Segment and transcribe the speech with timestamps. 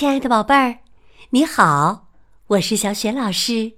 [0.00, 0.78] 亲爱的宝贝儿，
[1.28, 2.08] 你好，
[2.46, 3.74] 我是小雪老师，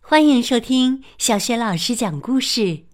[0.00, 2.84] 欢迎收听小雪老师讲故事，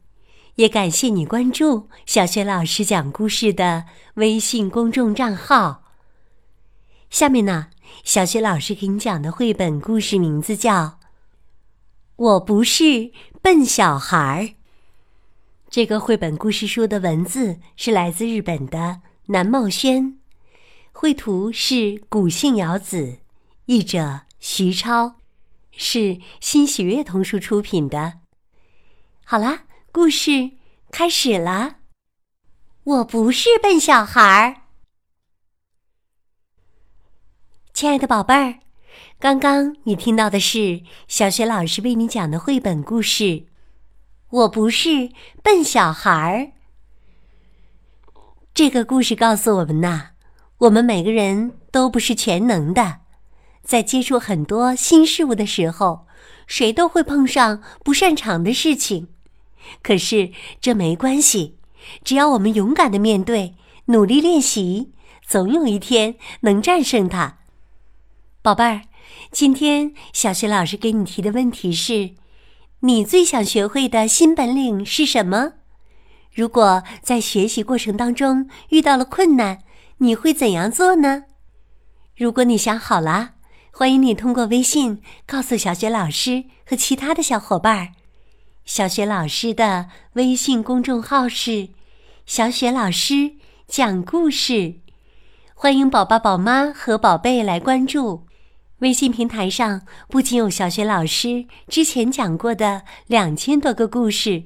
[0.54, 3.84] 也感谢你关注小雪老师讲故事的
[4.14, 5.82] 微信公众账号。
[7.10, 7.68] 下面呢，
[8.04, 10.72] 小雪老师给你讲的绘本故事名字叫
[12.16, 13.12] 《我不是
[13.42, 14.54] 笨小孩》。
[15.68, 20.16] 这个绘本故事书的文字是来自日本的南茂轩。
[20.98, 23.18] 绘图是古信遥子，
[23.66, 25.16] 译者徐超，
[25.70, 28.20] 是新喜悦童书出品的。
[29.22, 30.52] 好啦，故事
[30.90, 31.76] 开始了。
[32.82, 34.62] 我不是笨小孩儿，
[37.74, 38.60] 亲爱的宝贝儿，
[39.18, 43.44] 刚刚你听到的是小学老师为你讲的绘本故事。
[44.30, 45.10] 我不是
[45.42, 46.52] 笨小孩儿。
[48.54, 50.12] 这个故事告诉我们呐。
[50.58, 53.00] 我们每个人都不是全能的，
[53.62, 56.06] 在接触很多新事物的时候，
[56.46, 59.08] 谁都会碰上不擅长的事情。
[59.82, 61.58] 可是这没关系，
[62.02, 63.54] 只要我们勇敢的面对，
[63.86, 64.92] 努力练习，
[65.26, 67.36] 总有一天能战胜它。
[68.40, 68.82] 宝贝儿，
[69.30, 72.12] 今天小学老师给你提的问题是：
[72.80, 75.52] 你最想学会的新本领是什么？
[76.32, 79.58] 如果在学习过程当中遇到了困难，
[79.98, 81.24] 你会怎样做呢？
[82.14, 83.30] 如果你想好了，
[83.70, 87.88] 欢迎你通过微信告诉小雪老师和其他的小伙伴儿。
[88.66, 91.70] 小雪老师的微信公众号是
[92.26, 93.36] “小雪老师
[93.66, 94.80] 讲故事”，
[95.54, 98.26] 欢迎宝宝、宝妈和宝贝来关注。
[98.80, 104.42] 微信平台上不仅有小雪老师之前讲过的两千多个故事，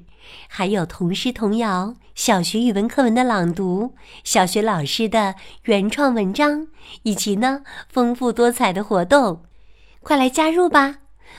[0.48, 1.94] 还有童诗童谣。
[2.14, 6.66] 小学语文课文的朗读，小学老师的原创文章，
[7.02, 9.42] 以及呢丰富多彩的活动，
[10.02, 10.98] 快来加入吧！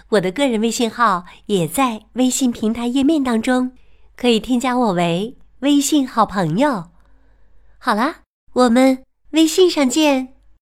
[0.10, 3.74] 我的个人微信号也在微信平台页面当中，
[4.16, 6.86] 可以添加我为微信好朋友。
[7.78, 8.22] 好啦，
[8.54, 10.41] 我们微信上见。